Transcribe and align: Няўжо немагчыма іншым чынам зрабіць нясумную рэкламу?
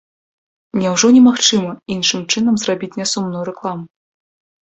Няўжо 0.83 1.09
немагчыма 1.17 1.75
іншым 1.95 2.21
чынам 2.35 2.55
зрабіць 2.63 2.91
нясумную 3.01 3.43
рэкламу? 3.51 3.85